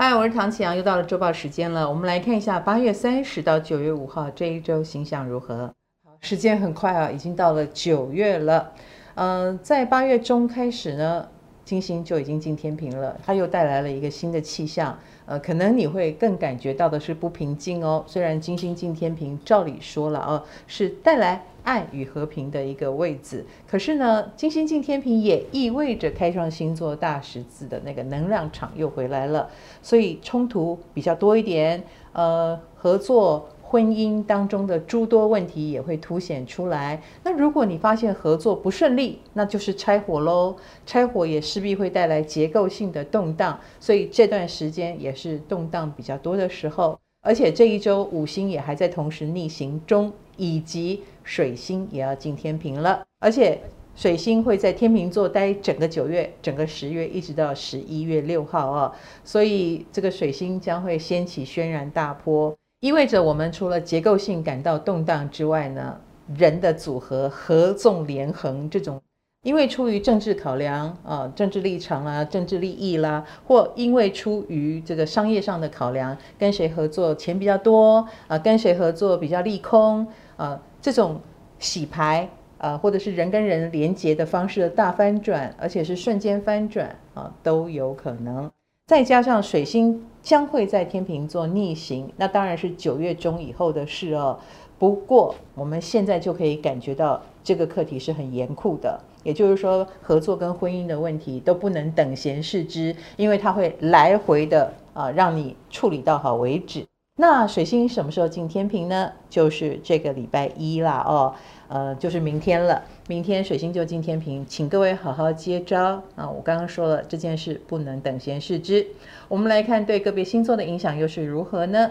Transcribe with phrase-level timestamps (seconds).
[0.00, 1.90] 嗨，我是唐启阳，又到了周报时间了。
[1.90, 5.74] 我们来看一下八月三十到九月五号这一周形象如何。
[6.20, 8.72] 时间很快啊，已经到了九月了。
[9.16, 11.26] 嗯、在八月中开始呢，
[11.68, 14.98] 金星就已经进天秤了，它又带来了一个新的气象。
[15.26, 18.02] 呃，可能你会更感觉到的是不平静哦。
[18.06, 29.50] 虽然金星进天秤，照理说了哦，是带来爱与和平的一个位置，可是呢，金星进天秤也意味着开创星座大十字的那个能量场又回来了，
[29.82, 31.84] 所以冲突比较多一点。
[32.14, 37.02] 呃，合作婚姻当中的诸多问题也会凸显出来。
[37.22, 40.56] 那如果你发现合作不顺利，那就是拆伙喽。
[40.86, 46.98] 拆伙也势必会带来结构性的动荡，所以这段时间也是动荡比较多的时候。
[47.20, 53.02] 而且这一周五星也还在同时逆行中，以及水星也要进天秤了。
[53.18, 53.60] 而且
[53.94, 58.92] 水星会在天秤座待整个九月、整个十月，一直到十一月六号哦。
[59.24, 66.00] 所以这个水星将会掀起轩然大波，意味着我们除了结构性感到动荡之外呢，
[66.36, 69.00] 人的组合合纵连横这种。
[69.42, 80.06] 因为出于政治考量啊，政治立场啦，政治利益啦，或因为出于这个商业上的考量，跟谁合作钱比较多啊，跟谁合作比较利空
[80.36, 81.20] 啊，这种
[81.58, 88.50] 洗牌啊，或者是人跟人连结的方式的大翻转，而且是瞬间翻转啊，都有可能。
[88.88, 94.38] 再加上水星将会在天秤座逆行，那当然是九月中以后的事哦。
[94.78, 99.00] 不过我们现在就可以感觉到这个课题是很严酷的。
[99.22, 106.84] 也就是说，合作跟婚姻的问题都不能等闲视之，因为它会来回的啊，让你处理到好为止。
[107.20, 109.10] 那水星什么时候进天平呢？
[109.28, 111.34] 就是这个礼拜一啦，哦，
[111.66, 112.80] 呃，就是明天了。
[113.08, 116.30] 明天水星就进天平，请各位好好接招啊！
[116.30, 118.86] 我刚刚说了，这件事不能等闲视之。
[119.26, 121.90] 我们来看对个别星座的影响又是如何呢？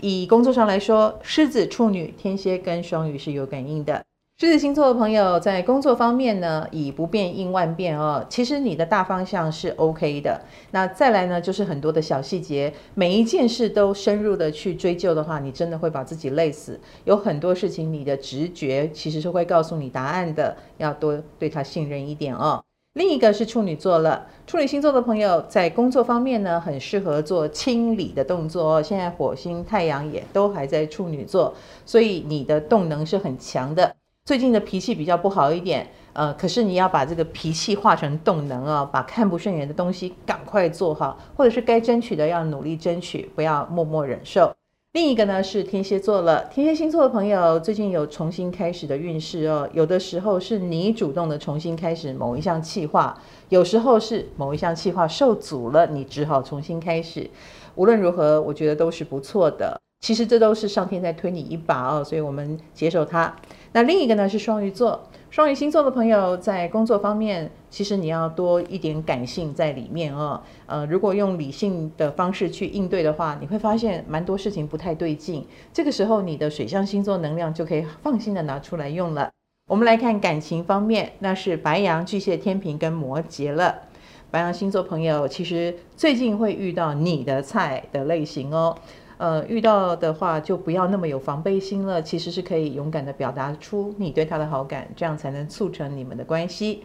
[0.00, 4.02] 以工作上来说，狮子、处女、天蝎跟双鱼是有感应的。
[4.38, 8.22] 狮子星座的朋友在工作方面呢，以不变应万变哦。
[8.28, 10.38] 其实你的大方向是 OK 的。
[10.72, 16.78] 那再来呢，就是很多的小细节，每一件事都深入的去追究的话，你真的会把自己累死。
[17.04, 22.62] 有很多事情，你的直觉其实是会告诉你答案的，要多对他信任一点哦。
[22.92, 28.82] 另一个是处女座了，处女星座的朋友在工作方面呢，很适合做清理的动作哦。
[28.82, 31.54] 现在火星、太阳也都还在处女座，
[31.86, 33.96] 所以你的动能是很强的。
[34.26, 44.52] 最近的脾气比较不好一点，呃，可是你要把这个脾气化成动能啊，把看不顺眼的东西赶快做好，或者是该争取的要努力争取，不要默默忍受。
[44.94, 53.16] 另一个呢是天蝎座了，天蝎星座的朋友最近有重新开始的运势哦，有的时候是你主动的重新开始某一项计划，
[53.50, 57.30] 有时候是某一项计划受阻了，你只好重新开始。
[57.76, 59.80] 无论如何，我觉得都是不错的。
[60.00, 63.32] 其实这都是上天在推你一把哦，所以我们接受它。
[63.72, 70.40] 那另一个呢是双鱼座，双鱼星座的朋友在工作方面，其实你要多一点感性在里面哦。
[70.66, 75.46] 呃，如果用理性的方式去应对的话，你会发现蛮多事情不太对劲。
[75.72, 79.30] 这个时候，你的水象星座能量就可以放心的拿出来用了。
[79.68, 83.74] 我们来看感情方面，那是白羊、巨蟹、天秤跟摩羯了。
[84.30, 88.76] 白羊星座朋友其实最近会遇到你的菜的类型哦。
[89.18, 96.84] 呃，遇到的话就不要那么有防备心了，其实是可以勇敢地表达出你对他的好感，这样才能促成你们的关系。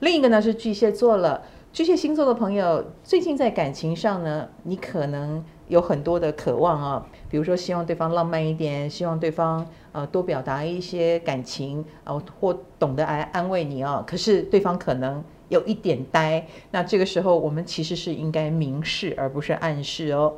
[0.00, 20.34] 另一个呢是巨蟹座了，巨蟹星座的朋友最近在感情上呢，你可能有很多的渴望啊，比如说希望对方浪漫一点，希望对方呃多表达一些感情，呃，或懂得来安慰你啊，可是对方可能有一点呆，那这个时候我们其实是应该明示而不是暗示哦。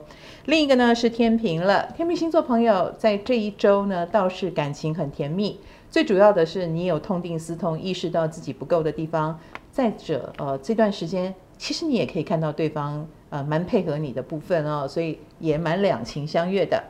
[0.46, 5.58] 另一个呢是天秤了，天秤星座朋友在这一周呢倒是感情很甜蜜，
[5.90, 9.38] 最主要的是你有痛定思痛，意识到自己不够的地方。
[9.70, 16.82] 再者，呃，这段时间其实你也可以看到对方呃蛮配合你的部分哦，所以也蛮两情相悦的。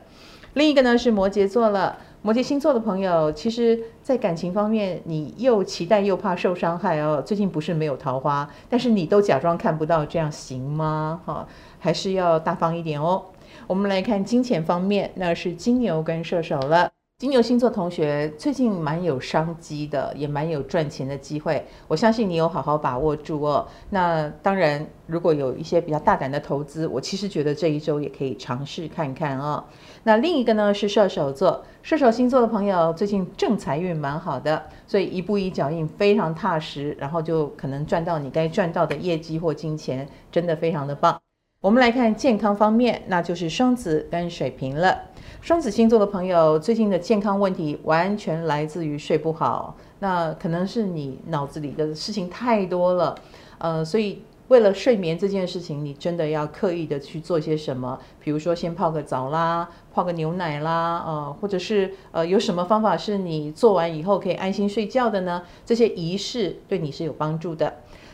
[0.53, 7.19] 另一个呢是摩羯座了，摩羯星座的朋友，其实在感情方面你又期待又怕受伤害哦。
[7.25, 11.19] 最近不是没有桃花，但是你都假装看不到，这样行吗？
[11.25, 11.47] 哈、
[11.79, 13.23] 还是要大方一点哦。
[13.65, 16.90] 我们来看金钱方面，那是金牛跟射手了。
[17.21, 21.63] 金牛星座同学最近蛮有商机的，也蛮有赚钱的机会。
[21.87, 23.67] 我相信你有好好把握住哦。
[23.91, 29.63] 那当然，如果有一些比较大胆的投资，我其实觉得这一周也可以尝试看看哦。
[30.01, 41.20] 那另一个呢是射手座，射手星座的朋友最近正财运蛮好的，所以一步一脚印非常踏实，然后就可能赚到你该赚到的业绩或金钱，真的非常的棒。
[41.61, 44.99] 我们来看健康方面，那就是双子跟水瓶了。
[45.41, 53.15] 双子星座的朋友最近的健康问题完全来自于睡不好，那可能是你脑子里的事情太多了，
[53.59, 65.43] 呃，所以为了睡眠这件事情，你真的要刻意的去做些什么，比如说先泡个澡啦，泡个牛奶啦，呃，或者是呃有什么方法是你做完以后可以安心睡觉的呢？
[65.63, 67.71] 这些仪式对你是有帮助的。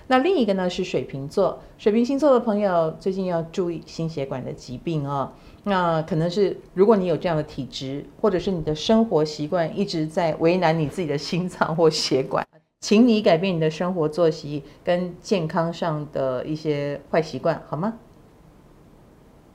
[0.08, 5.32] 那另一个呢是水瓶座，水瓶星座的朋友最近要注意心血管的疾病哦。
[5.64, 12.48] 那可能是如果你有这样的体质，或者是你的生活习惯一直在为难你自己的心脏或血管，
[12.80, 17.94] 请你改变你的生活作息跟健康上的一些坏习惯，好吗？